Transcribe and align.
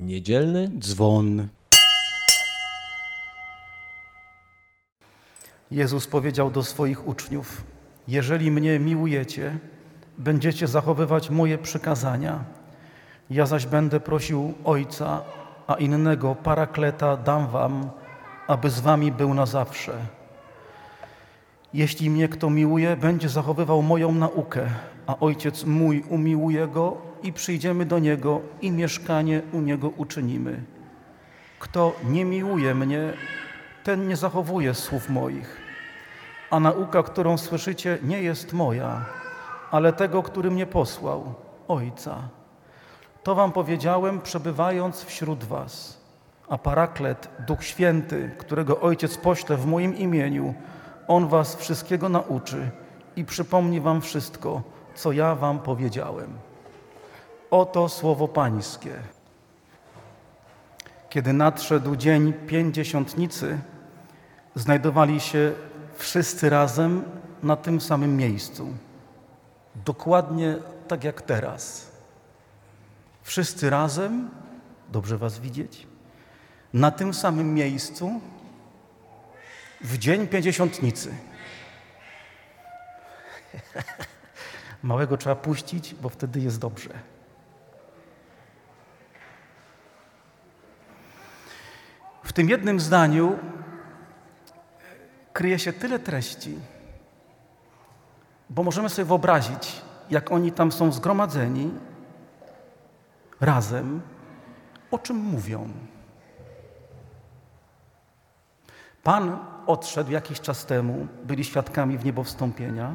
Niedzielny 0.00 0.70
dzwon. 0.78 1.48
Jezus 5.70 6.06
powiedział 6.06 6.50
do 6.50 6.62
swoich 6.62 7.08
uczniów: 7.08 7.64
Jeżeli 8.08 8.50
mnie 8.50 8.78
miłujecie, 8.78 9.58
będziecie 10.18 10.66
zachowywać 10.66 11.30
moje 11.30 11.58
przykazania. 11.58 12.44
Ja 13.30 13.46
zaś 13.46 13.66
będę 13.66 14.00
prosił 14.00 14.54
Ojca, 14.64 15.22
a 15.66 15.74
innego 15.74 16.34
parakleta 16.34 17.16
dam 17.16 17.48
wam, 17.48 17.90
aby 18.46 18.70
z 18.70 18.80
wami 18.80 19.12
był 19.12 19.34
na 19.34 19.46
zawsze. 19.46 20.19
Jeśli 21.74 22.10
mnie 22.10 22.28
kto 22.28 22.50
miłuje, 22.50 22.96
będzie 22.96 23.28
zachowywał 23.28 23.82
moją 23.82 24.12
naukę, 24.12 24.66
a 25.06 25.16
Ojciec 25.18 25.64
mój 25.64 26.04
umiłuje 26.08 26.68
go 26.68 26.96
i 27.22 27.32
przyjdziemy 27.32 27.86
do 27.86 27.98
niego 27.98 28.40
i 28.60 28.70
mieszkanie 28.70 29.42
u 29.52 29.60
niego 29.60 29.88
uczynimy. 29.96 30.62
Kto 31.58 31.96
nie 32.04 32.24
miłuje 32.24 32.74
mnie, 32.74 33.12
ten 33.84 34.08
nie 34.08 34.16
zachowuje 34.16 34.74
słów 34.74 35.08
moich. 35.08 35.60
A 36.50 36.60
nauka, 36.60 37.02
którą 37.02 37.38
słyszycie, 37.38 37.98
nie 38.02 38.22
jest 38.22 38.52
moja, 38.52 39.04
ale 39.70 39.92
tego, 39.92 40.22
który 40.22 40.50
mnie 40.50 40.66
posłał, 40.66 41.34
Ojca. 41.68 42.16
To 43.22 43.34
wam 43.34 43.52
powiedziałem, 43.52 44.20
przebywając 44.20 45.04
wśród 45.04 45.44
was. 45.44 46.00
A 46.48 46.58
Paraklet, 46.58 47.28
Duch 47.46 47.64
Święty, 47.64 48.30
którego 48.38 48.80
Ojciec 48.80 49.16
pośle 49.16 49.56
w 49.56 49.66
moim 49.66 49.96
imieniu, 49.96 50.54
On 51.10 51.28
was 51.28 51.56
wszystkiego 51.56 52.08
nauczy 52.08 52.70
i 53.16 53.24
przypomni 53.24 53.80
wam 53.80 54.00
wszystko, 54.00 54.62
co 54.94 55.12
ja 55.12 55.34
wam 55.34 55.58
powiedziałem. 55.58 56.38
Oto 57.50 57.88
słowo 57.88 58.28
Pańskie. 58.28 58.94
Kiedy 61.08 61.32
nadszedł 61.32 61.96
dzień 61.96 62.32
pięćdziesiątnicy, 62.32 63.58
znajdowali 64.54 65.20
się 65.20 65.52
wszyscy 65.94 66.50
razem 66.50 67.02
na 67.42 67.56
tym 67.56 67.80
samym 67.80 68.16
miejscu. 68.16 68.68
Dokładnie 69.84 70.56
tak 70.88 71.04
jak 71.04 71.22
teraz. 71.22 71.90
Wszyscy 73.22 73.70
razem, 73.70 74.30
dobrze 74.92 75.18
Was 75.18 75.38
widzieć, 75.38 75.86
na 76.72 76.90
tym 76.90 77.14
samym 77.14 77.54
miejscu 77.54 78.20
w 79.80 79.98
dzień 79.98 80.28
pięćdziesiątnicy. 80.28 81.14
Małego 84.82 85.16
trzeba 85.16 85.36
puścić, 85.36 85.94
bo 85.94 86.08
wtedy 86.08 86.40
jest 86.40 86.58
dobrze. 86.58 86.90
W 92.24 92.32
tym 92.32 92.48
jednym 92.48 92.80
zdaniu 92.80 93.38
kryje 95.32 95.58
się 95.58 95.72
tyle 95.72 95.98
treści, 95.98 96.58
bo 98.50 98.62
możemy 98.62 98.88
sobie 98.88 99.06
wyobrazić, 99.06 99.82
jak 100.10 100.32
oni 100.32 100.52
tam 100.52 100.72
są 100.72 100.92
zgromadzeni 100.92 101.70
razem, 103.40 104.00
o 104.90 104.98
czym 104.98 105.16
mówią. 105.16 105.68
Pan 109.02 109.38
odszedł 109.70 110.10
jakiś 110.10 110.40
czas 110.40 110.66
temu, 110.66 111.06
byli 111.24 111.44
świadkami 111.44 111.98
w 111.98 112.04
niebo 112.04 112.24
wstąpienia, 112.24 112.94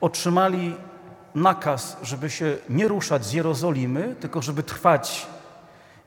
otrzymali 0.00 0.76
nakaz, 1.34 1.96
żeby 2.02 2.30
się 2.30 2.56
nie 2.68 2.88
ruszać 2.88 3.24
z 3.24 3.32
Jerozolimy, 3.32 4.16
tylko 4.20 4.42
żeby 4.42 4.62
trwać 4.62 5.26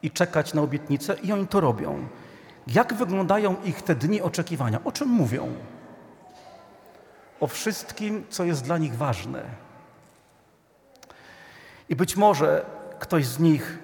i 0.03 0.11
czekać 0.11 0.53
na 0.53 0.61
obietnicę 0.61 1.15
i 1.23 1.31
oni 1.31 1.47
to 1.47 1.59
robią. 1.59 2.07
Jak 2.67 2.93
wyglądają 2.93 3.55
ich 3.63 3.81
te 3.81 3.95
dni 3.95 4.21
oczekiwania? 4.21 4.79
O 4.83 4.91
czym 4.91 5.07
mówią? 5.07 5.53
O 7.39 7.47
wszystkim, 7.47 8.23
co 8.29 8.43
jest 8.43 8.63
dla 8.63 8.77
nich 8.77 8.95
ważne. 8.95 9.43
I 11.89 11.95
być 11.95 12.17
może 12.17 12.65
ktoś 12.99 13.27
z 13.27 13.39
nich, 13.39 13.79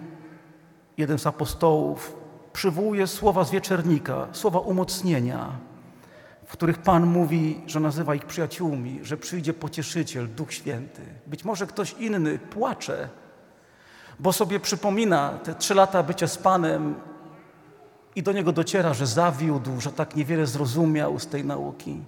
jeden 0.97 1.19
z 1.19 1.27
apostołów, 1.27 2.15
przywołuje 2.53 3.07
słowa 3.07 3.43
z 3.43 3.51
wieczernika, 3.51 4.27
słowa 4.31 4.59
umocnienia, 4.59 5.51
w 6.45 6.51
których 6.51 6.77
Pan 6.77 7.05
mówi, 7.05 7.61
że 7.67 7.79
nazywa 7.79 8.15
ich 8.15 8.25
przyjaciółmi, 8.25 8.99
że 9.03 9.17
przyjdzie 9.17 9.53
pocieszyciel, 9.53 10.27
Duch 10.35 10.53
Święty. 10.53 11.01
Być 11.27 11.45
może 11.45 11.67
ktoś 11.67 11.93
inny 11.93 12.39
płacze, 12.39 13.09
bo 14.19 14.33
sobie 14.33 14.59
przypomina 14.59 15.29
te 15.29 15.55
trzy 15.55 15.75
lata 15.75 16.03
bycia 16.03 16.27
z 16.27 16.37
Panem 16.37 16.95
i 18.15 18.23
do 18.23 18.31
niego 18.31 18.51
dociera, 18.51 18.93
że 18.93 19.07
zawiódł, 19.07 19.81
że 19.81 19.91
tak 19.91 20.15
niewiele 20.15 20.45
zrozumiał 20.45 21.19
z 21.19 21.27
tej 21.27 21.45
nauki. 21.45 22.01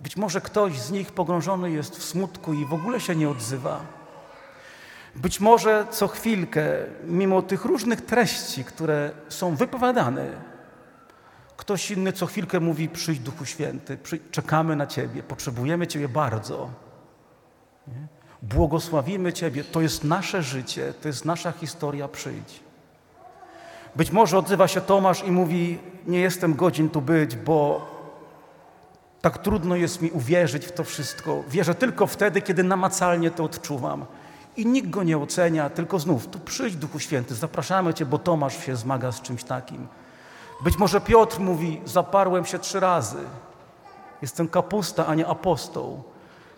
Być 0.00 0.16
może 0.16 0.40
ktoś 0.40 0.80
z 0.80 0.90
nich 0.90 1.12
pogrążony 1.12 1.70
jest 1.70 1.96
w 1.96 2.04
smutku 2.04 2.52
i 2.52 2.64
w 2.64 2.74
ogóle 2.74 3.00
się 3.00 3.16
nie 3.16 3.28
odzywa. 3.28 3.80
Być 5.14 5.40
może 5.40 5.86
co 5.90 6.08
chwilkę, 6.08 6.64
mimo 7.04 7.42
tych 7.42 7.64
różnych 7.64 8.00
treści, 8.00 8.64
które 8.64 9.10
są 9.28 9.56
wypowiadane, 9.56 10.26
ktoś 11.66 11.90
inny 11.90 12.12
co 12.12 12.26
chwilkę 12.26 12.60
mówi: 12.60 12.88
Przyjdź 12.88 13.20
Duchu 13.20 13.44
Święty, 13.44 13.98
czekamy 14.30 14.76
na 14.76 14.86
Ciebie, 14.86 15.22
potrzebujemy 15.22 15.86
Ciebie 15.86 16.08
bardzo. 16.08 16.70
Nie? 17.88 18.06
Błogosławimy 18.42 19.32
Ciebie, 19.32 19.64
to 19.64 19.80
jest 19.80 20.04
nasze 20.04 20.42
życie, 20.42 20.94
to 21.02 21.08
jest 21.08 21.24
nasza 21.24 21.52
historia, 21.52 22.08
przyjdź. 22.08 22.60
Być 23.96 24.10
może 24.10 24.38
odzywa 24.38 24.68
się 24.68 24.80
Tomasz 24.80 25.24
i 25.24 25.30
mówi: 25.30 25.78
Nie 26.06 26.20
jestem 26.20 26.54
godzin 26.54 26.90
tu 26.90 27.00
być, 27.00 27.36
bo 27.36 27.86
tak 29.20 29.38
trudno 29.38 29.76
jest 29.76 30.02
mi 30.02 30.10
uwierzyć 30.10 30.66
w 30.66 30.72
to 30.72 30.84
wszystko. 30.84 31.44
Wierzę 31.48 31.74
tylko 31.74 32.06
wtedy, 32.06 32.42
kiedy 32.42 32.62
namacalnie 32.64 33.30
to 33.30 33.44
odczuwam. 33.44 34.06
I 34.56 34.66
nikt 34.66 34.90
go 34.90 35.02
nie 35.02 35.18
ocenia, 35.18 35.70
tylko 35.70 35.98
znów, 35.98 36.28
tu 36.28 36.38
przyjdź 36.38 36.76
Duchu 36.76 36.98
Święty, 36.98 37.34
zapraszamy 37.34 37.94
Cię, 37.94 38.06
bo 38.06 38.18
Tomasz 38.18 38.66
się 38.66 38.76
zmaga 38.76 39.12
z 39.12 39.22
czymś 39.22 39.44
takim. 39.44 39.88
Być 40.60 40.78
może 40.78 41.00
Piotr 41.00 41.40
mówi, 41.40 41.80
zaparłem 41.84 42.44
się 42.44 42.58
trzy 42.58 42.80
razy, 42.80 43.18
jestem 44.22 44.48
kapusta, 44.48 45.06
a 45.06 45.14
nie 45.14 45.26
apostoł. 45.26 46.02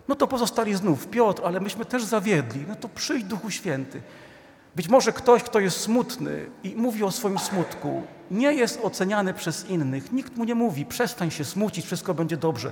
No 0.07 0.15
to 0.15 0.27
pozostali 0.27 0.75
znów, 0.75 1.07
Piotr, 1.07 1.41
ale 1.45 1.59
myśmy 1.59 1.85
też 1.85 2.03
zawiedli, 2.03 2.65
no 2.67 2.75
to 2.75 2.89
przyjdź 2.89 3.23
Duchu 3.23 3.51
Święty. 3.51 4.01
Być 4.75 4.87
może 4.87 5.11
ktoś, 5.11 5.43
kto 5.43 5.59
jest 5.59 5.79
smutny 5.79 6.49
i 6.63 6.75
mówi 6.75 7.03
o 7.03 7.11
swoim 7.11 7.39
smutku, 7.39 8.03
nie 8.31 8.53
jest 8.53 8.79
oceniany 8.83 9.33
przez 9.33 9.69
innych. 9.69 10.11
Nikt 10.11 10.35
mu 10.35 10.43
nie 10.43 10.55
mówi, 10.55 10.85
przestań 10.85 11.31
się 11.31 11.45
smucić, 11.45 11.85
wszystko 11.85 12.13
będzie 12.13 12.37
dobrze. 12.37 12.71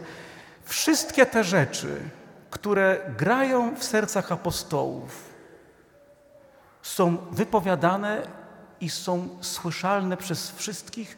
Wszystkie 0.64 1.26
te 1.26 1.44
rzeczy, 1.44 2.02
które 2.50 3.14
grają 3.18 3.76
w 3.76 3.84
sercach 3.84 4.32
apostołów, 4.32 5.28
są 6.82 7.18
wypowiadane 7.32 8.22
i 8.82 8.90
są 8.90 9.30
słyszalne 9.42 10.18
przez 10.18 10.52
wszystkich, 10.52 11.18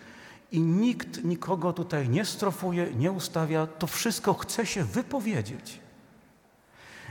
i 0.52 0.60
nikt 0.60 1.24
nikogo 1.24 1.74
tutaj 1.74 2.10
nie 2.10 2.26
strofuje, 2.26 2.94
nie 2.94 3.12
ustawia. 3.12 3.68
To 3.68 3.88
wszystko 3.88 4.34
chce 4.34 4.66
się 4.66 4.84
wypowiedzieć. 4.84 5.80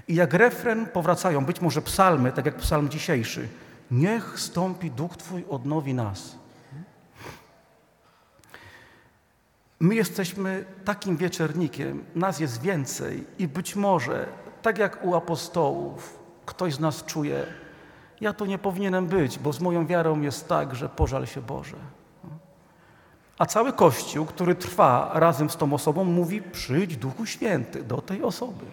I 0.08 0.14
jak 0.14 0.34
refren 0.34 0.86
powracają, 0.86 1.44
być 1.44 1.60
może 1.60 1.82
psalmy, 1.82 2.32
tak 2.32 2.46
jak 2.46 2.56
psalm 2.56 2.88
dzisiejszy, 2.88 3.48
niech 3.90 4.40
stąpi 4.40 4.90
Duch 4.90 5.16
Twój, 5.16 5.44
odnowi 5.48 5.94
nas. 5.94 6.36
My 9.80 9.94
jesteśmy 9.94 10.64
takim 10.84 11.16
wieczernikiem, 11.16 12.04
nas 12.14 12.40
jest 12.40 12.62
więcej 12.62 13.24
i 13.38 13.48
być 13.48 13.76
może, 13.76 14.28
tak 14.62 14.78
jak 14.78 15.04
u 15.04 15.14
apostołów, 15.14 16.18
ktoś 16.46 16.74
z 16.74 16.80
nas 16.80 17.04
czuje, 17.04 17.46
ja 18.20 18.32
to 18.32 18.46
nie 18.46 18.58
powinienem 18.58 19.06
być, 19.06 19.38
bo 19.38 19.52
z 19.52 19.60
moją 19.60 19.86
wiarą 19.86 20.20
jest 20.20 20.48
tak, 20.48 20.74
że 20.74 20.88
pożal 20.88 21.26
się 21.26 21.42
Boże. 21.42 21.76
A 23.38 23.46
cały 23.46 23.72
Kościół, 23.72 24.26
który 24.26 24.54
trwa 24.54 25.10
razem 25.14 25.50
z 25.50 25.56
tą 25.56 25.72
osobą, 25.72 26.04
mówi: 26.04 26.42
przyjdź 26.42 26.96
Duchu 26.96 27.26
Święty 27.26 27.84
do 27.84 28.00
tej 28.00 28.22
osoby. 28.22 28.64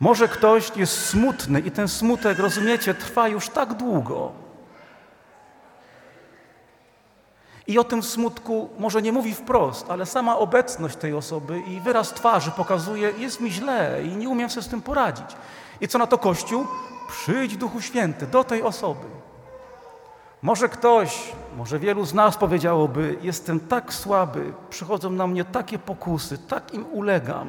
Może 0.00 0.28
ktoś 0.28 0.76
jest 0.76 1.06
smutny 1.06 1.60
i 1.60 1.70
ten 1.70 1.88
smutek, 1.88 2.38
rozumiecie, 2.38 2.94
trwa 2.94 3.28
już 3.28 3.48
tak 3.48 3.74
długo. 3.74 4.32
I 7.66 7.78
o 7.78 7.84
tym 7.84 8.02
smutku 8.02 8.70
może 8.78 9.02
nie 9.02 9.12
mówi 9.12 9.34
wprost, 9.34 9.86
ale 9.90 10.06
sama 10.06 10.38
obecność 10.38 10.96
tej 10.96 11.14
osoby 11.14 11.60
i 11.60 11.80
wyraz 11.80 12.12
twarzy 12.12 12.50
pokazuje, 12.50 13.12
jest 13.18 13.40
mi 13.40 13.50
źle 13.50 14.00
i 14.04 14.16
nie 14.16 14.28
umiem 14.28 14.50
sobie 14.50 14.64
z 14.64 14.68
tym 14.68 14.82
poradzić. 14.82 15.26
I 15.80 15.88
co 15.88 15.98
na 15.98 16.06
to 16.06 16.18
Kościół? 16.18 16.66
Przyjdź 17.08 17.56
Duchu 17.56 17.80
Święty 17.80 18.26
do 18.26 18.44
tej 18.44 18.62
osoby. 18.62 19.06
Może 20.42 20.68
ktoś, 20.68 21.32
może 21.56 21.78
wielu 21.78 22.04
z 22.04 22.14
nas 22.14 22.36
powiedziałoby, 22.36 23.16
jestem 23.22 23.60
tak 23.60 23.94
słaby, 23.94 24.52
przychodzą 24.70 25.10
na 25.10 25.26
mnie 25.26 25.44
takie 25.44 25.78
pokusy, 25.78 26.38
tak 26.38 26.74
im 26.74 26.86
ulegam. 26.92 27.48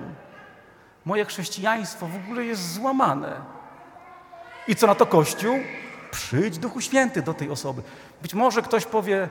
Moje 1.05 1.25
chrześcijaństwo 1.25 2.07
w 2.07 2.15
ogóle 2.15 2.45
jest 2.45 2.73
złamane. 2.73 3.41
I 4.67 4.75
co 4.75 4.87
na 4.87 4.95
to 4.95 5.05
Kościół? 5.05 5.59
Przyjdź 6.11 6.57
Duchu 6.57 6.81
Święty 6.81 7.21
do 7.21 7.33
tej 7.33 7.49
osoby. 7.49 7.81
Być 8.21 8.33
może 8.33 8.61
ktoś 8.61 8.85
powie, 8.85 9.29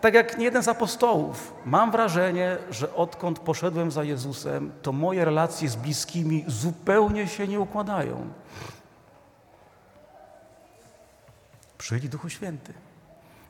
tak 0.00 0.14
jak 0.14 0.38
nie 0.38 0.44
jeden 0.44 0.62
z 0.62 0.68
apostołów, 0.68 1.54
mam 1.64 1.90
wrażenie, 1.90 2.56
że 2.70 2.94
odkąd 2.94 3.38
poszedłem 3.38 3.90
za 3.90 4.04
Jezusem, 4.04 4.72
to 4.82 4.92
moje 4.92 5.24
relacje 5.24 5.68
z 5.68 5.76
bliskimi 5.76 6.44
zupełnie 6.46 7.28
się 7.28 7.48
nie 7.48 7.60
układają. 7.60 8.28
Przyjdź 11.78 12.08
Duchu 12.08 12.28
Święty. 12.28 12.72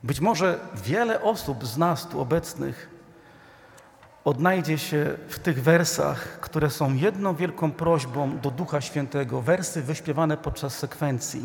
Być 0.02 0.20
może 0.20 0.58
wiele 0.74 1.22
osób 1.22 1.66
z 1.66 1.78
nas 1.78 2.08
tu 2.08 2.20
obecnych 2.20 2.90
odnajdzie 4.24 4.78
się 4.78 5.16
w 5.28 5.38
tych 5.38 5.62
wersach, 5.62 6.40
które 6.40 6.70
są 6.70 6.94
jedną 6.94 7.34
wielką 7.34 7.72
prośbą 7.72 8.38
do 8.38 8.50
Ducha 8.50 8.80
Świętego, 8.80 9.40
wersy 9.40 9.82
wyśpiewane 9.82 10.36
podczas 10.36 10.78
sekwencji. 10.78 11.42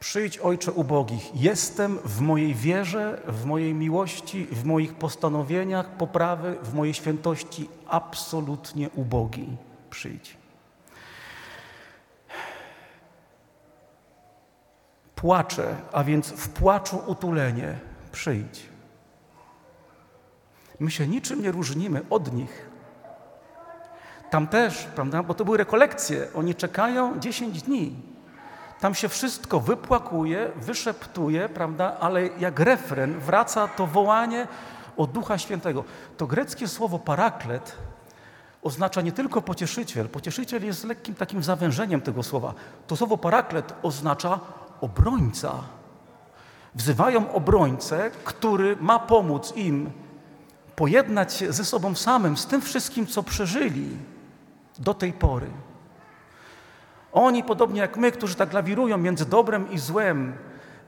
Przyjdź, 0.00 0.38
Ojcze 0.38 0.72
ubogich, 0.72 1.42
jestem 1.42 1.98
w 2.04 2.20
mojej 2.20 2.54
wierze, 2.54 3.22
w 3.26 3.44
mojej 3.44 3.74
miłości, 3.74 4.46
w 4.46 4.64
moich 4.64 4.94
postanowieniach 4.94 5.96
poprawy, 5.96 6.56
w 6.62 6.74
mojej 6.74 6.94
świętości 6.94 7.68
absolutnie 7.86 8.90
ubogi. 8.94 9.56
Przyjdź. 9.90 10.36
Płaczę, 15.14 15.76
a 15.92 16.04
więc 16.04 16.30
w 16.30 16.48
płaczu 16.48 17.02
utulenie. 17.06 17.78
Przyjdź. 18.12 18.62
My 20.78 20.90
się 20.90 21.06
niczym 21.06 21.42
nie 21.42 21.52
różnimy 21.52 22.00
od 22.10 22.32
nich. 22.32 22.70
Tam 24.30 24.46
też, 24.48 24.88
prawda, 24.94 25.22
bo 25.22 25.34
to 25.34 25.44
były 25.44 25.56
rekolekcje, 25.56 26.28
oni 26.34 26.54
czekają 26.54 27.20
10 27.20 27.62
dni. 27.62 28.10
Tam 28.80 28.94
się 28.94 29.08
wszystko 29.08 29.60
wypłakuje, 29.60 30.50
wyszeptuje, 30.56 31.48
prawda, 31.48 31.96
ale 32.00 32.26
jak 32.26 32.60
refren 32.60 33.20
wraca 33.20 33.68
to 33.68 33.86
wołanie 33.86 34.48
o 34.96 35.06
Ducha 35.06 35.38
Świętego. 35.38 35.84
To 36.16 36.26
greckie 36.26 36.68
słowo 36.68 36.98
paraklet 36.98 37.76
oznacza 38.62 39.00
nie 39.00 39.12
tylko 39.12 39.42
pocieszyciel. 39.42 40.08
Pocieszyciel 40.08 40.64
jest 40.64 40.84
lekkim 40.84 41.14
takim 41.14 41.42
zawężeniem 41.42 42.00
tego 42.00 42.22
słowa. 42.22 42.54
To 42.86 42.96
słowo 42.96 43.18
paraklet 43.18 43.74
oznacza 43.82 44.40
obrońca. 44.80 45.54
Wzywają 46.74 47.32
obrońcę, 47.32 48.10
który 48.24 48.76
ma 48.80 48.98
pomóc 48.98 49.52
im 49.56 49.90
pojednać 50.76 51.34
się 51.34 51.52
ze 51.52 51.64
sobą 51.64 51.94
samym, 51.94 52.36
z 52.36 52.46
tym 52.46 52.60
wszystkim, 52.60 53.06
co 53.06 53.22
przeżyli 53.22 53.96
do 54.78 54.94
tej 54.94 55.12
pory. 55.12 55.46
Oni, 57.12 57.44
podobnie 57.44 57.80
jak 57.80 57.96
my, 57.96 58.12
którzy 58.12 58.34
tak 58.34 58.52
lawirują 58.52 58.98
między 58.98 59.26
dobrem 59.26 59.70
i 59.70 59.78
złem, 59.78 60.32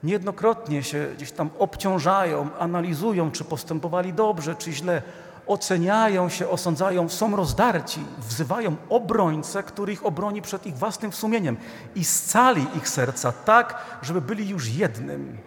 niejednokrotnie 0.03 0.83
się 0.83 1.07
gdzieś 1.15 1.31
tam 1.31 1.49
obciążają, 1.59 2.49
analizują, 2.59 3.31
czy 3.31 3.43
postępowali 3.43 4.13
dobrze, 4.13 4.55
czy 4.55 4.71
źle, 4.71 5.01
oceniają 5.47 6.29
się, 6.29 6.49
osądzają, 6.49 7.09
są 7.09 7.35
rozdarci, 7.35 8.05
wzywają 8.19 8.75
obrońcę, 8.89 9.63
który 9.63 9.93
ich 9.93 10.05
obroni 10.05 10.41
przed 10.41 10.67
ich 10.67 10.77
własnym 10.77 11.13
sumieniem 11.13 11.57
i 11.95 12.05
scali 12.05 12.67
ich 12.75 12.89
serca 12.89 13.31
tak, 13.31 13.85
żeby 14.01 14.21
byli 14.21 14.49
już 14.49 14.69
jednym. 14.69 15.37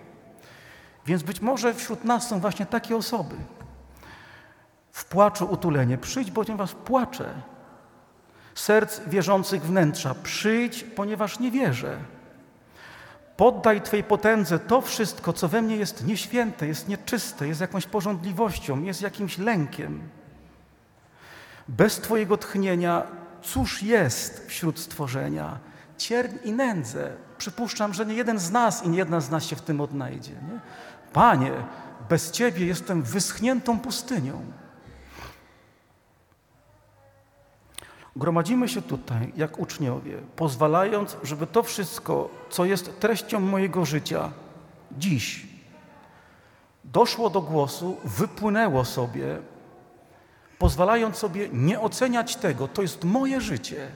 Więc 1.07 1.23
być 1.23 1.41
może 1.41 1.75
wśród 1.75 2.05
nas 2.05 2.29
są 2.29 2.41
właśnie 2.41 2.67
takie 2.67 2.97
osoby. 2.97 3.35
W 4.93 5.05
płaczu 5.05 5.45
utulenie. 5.51 5.99
Przyjdź, 5.99 6.31
ponieważ 6.31 6.75
płaczę. 6.75 7.35
Serc 8.57 9.01
wierzących 9.07 9.63
wnętrza. 9.63 10.15
Przyjdź, 10.23 10.85
ponieważ 10.85 11.39
nie 11.39 11.51
wierzę. 11.51 11.99
Poddaj 13.37 13.83
Twej 13.83 14.05
potędze 14.05 14.59
to 14.59 14.81
wszystko, 14.81 15.33
co 15.33 15.49
we 15.49 15.63
mnie 15.63 15.77
jest 15.77 16.07
nieświęte, 16.07 16.67
jest 16.67 16.89
nieczyste, 16.89 17.49
jest 17.49 17.61
jakąś 17.61 17.87
porządliwością, 17.87 18.83
jest 18.83 19.03
jakimś 19.03 19.39
lękiem. 19.39 20.09
Bez 21.69 22.01
Twojego 22.01 22.37
tchnienia 22.37 23.03
cóż 23.43 23.83
jest 23.83 24.47
wśród 24.47 24.79
stworzenia? 24.79 25.59
Cierń 25.99 26.37
i 26.45 26.53
nędzę. 26.53 27.13
Przypuszczam, 27.39 27.95
że 27.95 28.07
nie 28.07 28.15
jeden 28.15 28.39
z 28.39 28.51
nas 28.51 28.85
i 28.85 28.89
nie 28.89 28.99
jedna 28.99 29.21
z 29.21 29.31
nas 29.31 29.45
się 29.45 29.57
w 29.57 29.63
tym 29.63 29.81
odnajdzie. 29.81 30.33
Nie? 30.33 30.61
Panie, 31.13 31.53
bez 32.09 32.31
Ciebie 32.31 32.67
jestem 32.67 33.03
wyschniętą 33.03 33.81
pustynią. 33.81 34.45
Gromadzimy 38.17 38.69
się 38.69 38.83
tutaj 38.83 39.33
jak 39.37 39.59
uczniowie, 39.59 40.19
pozwalając, 40.37 41.17
żeby 41.23 41.47
to 41.47 41.63
wszystko, 41.63 42.29
co 42.51 42.65
jest 42.65 43.01
treścią 43.01 43.41
mojego 43.41 43.85
życia 43.85 44.31
dziś, 44.99 45.47
doszło 46.85 47.31
do 47.31 47.43
głosu, 47.43 47.97
wypłynęło 48.05 48.85
sobie, 48.85 49.39
pozwalając 50.59 51.17
sobie 51.17 51.49
nie 51.53 51.81
oceniać 51.81 52.37
tego, 52.37 52.69
to 52.69 52.83
jest 52.83 53.05
moje 53.05 53.41
życie. 53.41 53.89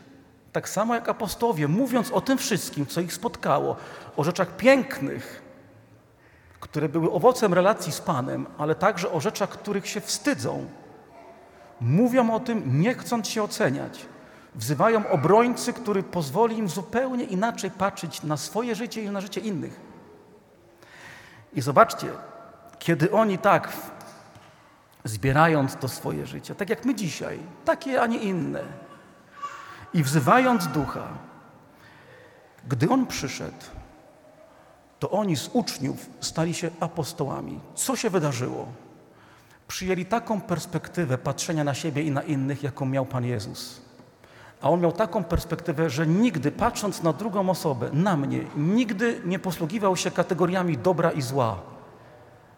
Tak 0.53 0.69
samo 0.69 0.95
jak 0.95 1.09
apostowie, 1.09 1.69
mówiąc 1.69 2.11
o 2.11 2.21
tym 2.21 2.39
wszystkim, 2.39 2.87
co 2.87 3.01
ich 3.01 3.13
spotkało, 3.13 3.77
o 4.17 4.25
rzeczach 4.25 4.57
pięknych, 4.57 5.43
które 6.61 6.89
były 6.89 7.13
owocem 7.13 7.55
relacji 7.55 7.93
z 7.93 8.01
Panem, 8.01 8.47
ale 8.59 8.75
także 8.75 9.13
o 9.13 9.21
rzeczach, 9.21 9.49
których 9.49 9.89
się 9.89 10.01
wstydzą, 10.01 10.67
Mówią 11.81 12.35
o 12.35 12.41
tym, 12.41 12.81
nie 12.81 12.95
chcąc 12.95 13.29
się 13.29 13.43
oceniać. 13.43 14.07
Wzywają 14.55 15.09
obrońcy, 15.09 15.73
który 15.73 16.03
pozwoli 16.03 16.59
im 16.59 16.69
zupełnie 16.69 17.25
inaczej 17.25 17.71
patrzeć 17.71 18.23
na 18.23 18.37
swoje 18.37 18.75
życie 18.75 19.03
i 19.03 19.11
na 19.11 19.21
życie 19.21 19.41
innych. 19.41 19.81
I 21.53 21.61
zobaczcie, 21.61 22.07
kiedy 22.79 23.13
oni 23.13 23.39
tak, 23.39 23.73
zbierając 25.05 25.77
to 25.77 25.89
swoje 25.89 26.27
życie, 26.27 26.55
tak 26.55 26.71
jak 26.71 26.85
my 26.85 26.95
dzisiaj, 26.95 27.39
takie, 27.65 28.03
a 28.03 28.07
nie 28.07 28.19
inne, 28.19 28.63
i 29.95 30.03
wzywając 30.03 30.67
ducha, 30.67 31.09
gdy 32.69 32.89
on 32.89 33.07
przyszedł, 33.07 33.65
to 34.99 35.11
oni 35.11 35.37
z 35.37 35.51
uczniów 35.53 36.11
stali 36.21 36.55
się 36.55 36.71
apostołami. 36.81 37.61
Co 37.75 37.97
się 37.97 38.11
wydarzyło? 38.11 38.67
Przyjęli 39.71 40.07
taką 40.07 40.41
perspektywę 40.41 41.19
patrzenia 41.19 41.65
na 41.65 41.75
siebie 41.75 42.03
i 42.03 42.11
na 42.11 42.23
innych, 42.23 42.63
jaką 42.63 42.87
miał 42.87 43.07
Pan 43.07 43.25
Jezus. 43.25 43.81
A 44.63 44.71
on 44.71 44.81
miał 44.81 44.93
taką 44.93 45.25
perspektywę, 45.25 45.91
że 45.91 46.07
nigdy 46.07 46.53
patrząc 46.53 47.03
na 47.03 47.13
drugą 47.13 47.51
osobę, 47.51 47.91
na 47.93 48.17
mnie, 48.17 48.41
nigdy 48.57 49.21
nie 49.25 49.39
posługiwał 49.39 49.97
się 49.97 50.11
kategoriami 50.11 50.79
dobra 50.79 51.11
i 51.11 51.23
zła. 51.23 51.59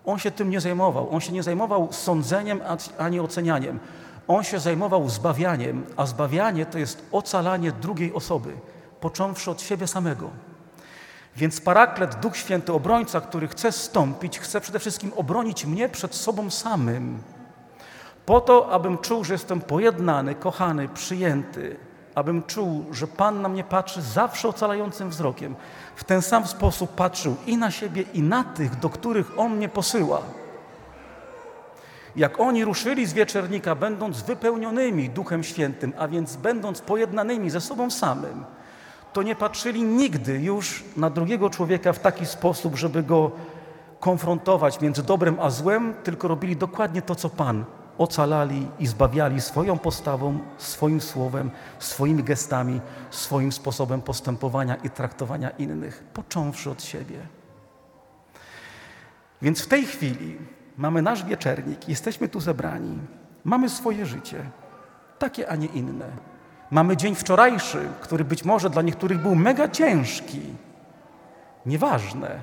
On 0.05 0.19
się 0.19 0.31
tym 0.31 0.51
nie 0.51 0.61
zajmował. 0.61 1.11
On 1.11 1.21
się 1.21 1.33
nie 1.33 1.43
zajmował 1.43 1.89
sądzeniem 1.93 2.61
ani 2.99 3.21
ocenianiem. 3.21 3.79
On 4.29 4.45
się 4.45 4.59
zajmował 4.59 5.09
zbawianiem, 5.09 5.87
a 5.97 6.07
zbawianie 6.07 6.67
to 6.67 6.79
jest 6.79 7.07
ocalanie 7.13 7.73
drugiej 7.73 8.15
osoby, 8.15 8.57
począwszy 9.01 9.51
od 9.51 9.63
siebie 9.63 9.87
samego. 9.87 10.31
Więc 11.37 11.61
paraklet, 11.61 12.15
Duch 12.15 12.37
Święty, 12.37 12.73
obrońca, 12.73 13.21
który 13.21 13.49
chce 13.49 13.73
stąpić, 13.73 14.39
chce 14.39 14.61
przede 14.61 14.79
wszystkim 14.79 15.13
obronić 15.17 15.67
mnie 15.67 15.89
przed 15.89 16.15
sobą 16.15 16.51
samym. 16.51 17.19
Po 18.27 18.41
to, 18.41 18.71
abym 18.71 18.99
czuł, 18.99 19.25
że 19.25 19.35
jestem 19.35 19.61
pojednany, 19.61 20.35
kochany, 20.35 20.89
przyjęty, 20.89 21.77
abym 22.15 22.43
czuł, 22.43 22.85
że 22.91 23.07
Pan 23.07 23.43
na 23.43 23.49
mnie 23.49 23.65
patrzy 23.65 24.03
zawsze 24.03 24.49
ocalającym 24.49 25.11
wzrokiem. 25.11 25.55
W 25.97 26.05
ten 26.05 26.23
sam 26.23 26.47
sposób 26.47 26.95
patrzył 26.95 27.37
i 27.47 27.57
na 27.57 27.71
siebie, 27.71 28.05
i 28.15 28.23
na 28.23 28.45
tych, 28.45 28.79
do 28.79 28.89
których 28.89 29.39
On 29.39 29.57
mnie 29.57 29.69
posyła. 29.69 30.23
Jak 32.17 32.41
oni 32.41 32.65
ruszyli 32.65 33.07
z 33.07 33.13
wieczernika, 33.13 33.75
będąc 33.75 34.23
wypełnionymi 34.23 35.11
Duchem 35.11 35.45
Świętym, 35.45 35.93
a 35.99 36.09
więc 36.09 36.37
będąc 36.37 36.81
pojednanymi 36.81 37.51
ze 37.51 37.61
sobą 37.61 37.91
samym, 37.91 38.45
to 39.13 39.23
nie 39.23 39.37
patrzyli 39.37 39.83
nigdy 39.83 40.39
już 40.41 40.85
na 40.97 41.11
drugiego 41.11 41.51
człowieka 41.51 41.93
w 41.93 41.99
taki 41.99 42.27
sposób, 42.27 42.77
żeby 42.77 43.03
go 43.03 43.31
konfrontować 44.01 44.81
między 44.81 45.03
dobrem 45.03 45.37
a 45.41 45.51
złem, 45.51 45.95
tylko 46.05 46.29
robili 46.29 46.57
dokładnie 46.57 47.03
to, 47.03 47.15
co 47.15 47.29
Pan. 47.29 47.65
Ocalali 47.99 48.69
i 48.79 48.87
zbawiali 48.87 49.41
swoją 49.41 49.79
postawą, 49.79 50.39
swoim 50.59 51.01
słowem, 51.01 51.51
swoimi 51.79 52.25
gestami, 52.25 52.81
swoim 53.11 53.53
sposobem 53.53 54.03
postępowania 54.03 54.75
i 54.75 54.91
traktowania 54.91 55.51
innych, 55.51 56.05
począwszy 56.15 56.71
od 56.71 56.83
siebie. 56.83 57.19
Więc 59.43 59.63
w 59.63 59.67
tej 59.67 59.87
chwili 59.87 60.39
mamy 60.77 61.03
nasz 61.03 61.25
wieczernik, 61.25 61.89
jesteśmy 61.89 62.29
tu 62.29 62.41
zebrani, 62.41 62.99
mamy 63.45 63.69
swoje 63.69 64.07
życie, 64.07 64.51
takie, 65.19 65.51
a 65.51 65.57
nie 65.57 65.67
inne. 65.67 66.32
Mamy 66.73 66.97
dzień 66.97 67.15
wczorajszy, 67.15 67.89
który 68.01 68.25
być 68.25 68.45
może 68.45 68.71
dla 68.71 68.83
niektórych 68.83 69.19
był 69.19 69.35
mega 69.35 69.69
ciężki. 69.69 70.41
Nieważne. 71.67 72.41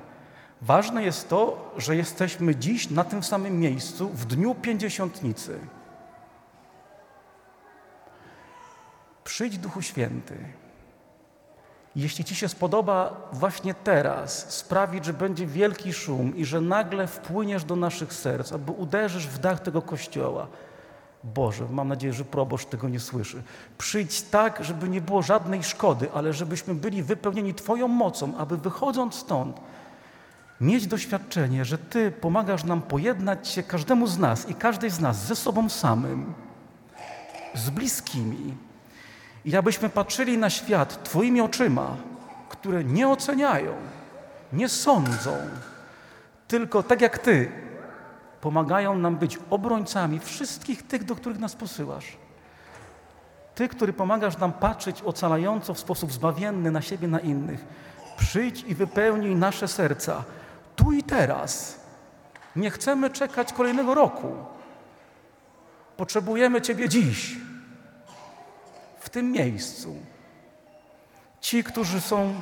Ważne 0.61 1.03
jest 1.03 1.29
to, 1.29 1.71
że 1.77 1.95
jesteśmy 1.95 2.55
dziś 2.55 2.89
na 2.89 3.03
tym 3.03 3.23
samym 3.23 3.59
miejscu 3.59 4.09
w 4.09 4.25
dniu 4.25 4.55
pięćdziesiątnicy. 4.55 5.59
Przyjdź 9.23 9.57
Duchu 9.57 9.81
Święty. 9.81 10.37
Jeśli 11.95 12.25
Ci 12.25 12.35
się 12.35 12.49
spodoba 12.49 13.29
właśnie 13.31 13.73
teraz 13.73 14.53
sprawić, 14.53 15.05
że 15.05 15.13
będzie 15.13 15.47
wielki 15.47 15.93
szum 15.93 16.37
i 16.37 16.45
że 16.45 16.61
nagle 16.61 17.07
wpłyniesz 17.07 17.63
do 17.63 17.75
naszych 17.75 18.13
serc, 18.13 18.51
albo 18.51 18.73
uderzysz 18.73 19.27
w 19.27 19.39
dach 19.39 19.59
tego 19.59 19.81
kościoła, 19.81 20.47
Boże, 21.23 21.65
mam 21.71 21.87
nadzieję, 21.87 22.13
że 22.13 22.25
proboszcz 22.25 22.65
tego 22.65 22.89
nie 22.89 22.99
słyszy. 22.99 23.43
Przyjdź 23.77 24.21
tak, 24.21 24.63
żeby 24.63 24.89
nie 24.89 25.01
było 25.01 25.21
żadnej 25.21 25.63
szkody, 25.63 26.11
ale 26.13 26.33
żebyśmy 26.33 26.75
byli 26.75 27.03
wypełnieni 27.03 27.53
Twoją 27.53 27.87
mocą, 27.87 28.37
aby 28.37 28.57
wychodząc 28.57 29.15
stąd, 29.15 29.57
mieć 30.61 30.87
doświadczenie, 30.87 31.65
że 31.65 31.77
Ty 31.77 32.11
pomagasz 32.11 32.63
nam 32.63 32.81
pojednać 32.81 33.47
się 33.47 33.63
każdemu 33.63 34.07
z 34.07 34.17
nas 34.17 34.49
i 34.49 34.55
każdej 34.55 34.89
z 34.89 34.99
nas 34.99 35.25
ze 35.25 35.35
sobą 35.35 35.69
samym, 35.69 36.33
z 37.55 37.69
bliskimi. 37.69 38.53
I 39.45 39.55
abyśmy 39.55 39.89
patrzyli 39.89 40.37
na 40.37 40.49
świat 40.49 41.03
Twoimi 41.03 41.41
oczyma, 41.41 41.97
które 42.49 42.83
nie 42.83 43.07
oceniają, 43.09 43.73
nie 44.53 44.69
sądzą, 44.69 45.37
tylko 46.47 46.83
tak 46.83 47.01
jak 47.01 47.17
Ty, 47.17 47.51
pomagają 48.41 48.97
nam 48.97 49.17
być 49.17 49.39
obrońcami 49.49 50.19
wszystkich 50.19 50.87
tych, 50.87 51.03
do 51.03 51.15
których 51.15 51.39
nas 51.39 51.55
posyłasz. 51.55 52.17
Ty, 53.55 53.67
który 53.67 53.93
pomagasz 53.93 54.37
nam 54.37 54.53
patrzeć 54.53 55.01
ocalająco 55.01 55.73
w 55.73 55.79
sposób 55.79 56.11
zbawienny 56.11 56.71
na 56.71 56.81
siebie, 56.81 57.07
na 57.07 57.19
innych. 57.19 57.65
Przyjdź 58.17 58.63
i 58.63 58.75
wypełnij 58.75 59.35
nasze 59.35 59.67
serca 59.67 60.23
tu 60.75 60.91
i 60.91 61.03
teraz. 61.03 61.79
Nie 62.55 62.71
chcemy 62.71 63.09
czekać 63.09 63.53
kolejnego 63.53 63.95
roku. 63.95 64.35
Potrzebujemy 65.97 66.61
Ciebie 66.61 66.89
dziś, 66.89 67.37
w 68.99 69.09
tym 69.09 69.31
miejscu. 69.31 69.95
Ci, 71.41 71.63
którzy 71.63 72.01
są 72.01 72.41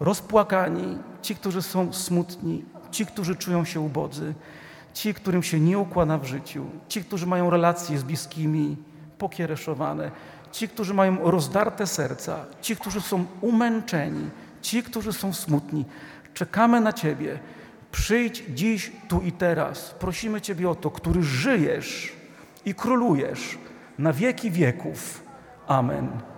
rozpłakani, 0.00 0.98
ci, 1.22 1.36
którzy 1.36 1.62
są 1.62 1.92
smutni, 1.92 2.64
ci, 2.90 3.06
którzy 3.06 3.36
czują 3.36 3.64
się 3.64 3.80
ubodzy, 3.80 4.34
ci, 4.96 5.14
którym 5.14 5.42
się 5.42 5.60
nie 5.60 5.78
układa 5.78 6.18
w 6.18 6.24
życiu, 6.24 6.64
ci, 6.88 7.04
którzy 7.04 7.26
mają 7.26 7.50
relacje 7.50 7.98
z 7.98 8.02
bliskimi 8.02 8.76
pokiereszowane, 9.18 10.10
ci, 10.52 10.68
którzy 10.68 10.94
mają 10.94 11.30
rozdarte 11.30 11.86
serca, 11.86 12.44
ci, 12.60 12.76
którzy 12.76 13.00
są 13.00 13.26
umęczeni, 13.40 14.30
ci, 14.62 14.82
którzy 14.82 15.12
są 15.12 15.32
smutni. 15.32 15.84
Czekamy 16.34 16.80
na 16.80 16.92
Ciebie. 16.92 17.38
Przyjdź 17.92 18.44
dziś, 18.54 18.92
tu 19.08 19.20
i 19.20 19.32
teraz. 19.32 19.94
Prosimy 19.98 20.40
Ciebie 20.40 20.70
o 20.70 20.74
to, 20.74 20.90
który 20.90 21.22
żyjesz 21.22 22.12
i 22.64 22.74
królujesz 22.74 23.58
na 23.98 24.12
wieki 24.12 24.50
wieków. 24.50 25.22
Amen. 25.66 26.35